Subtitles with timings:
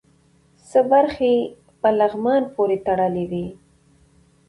[0.69, 1.47] څه برخې یې
[1.81, 3.47] په لغمان پورې تړلې وې.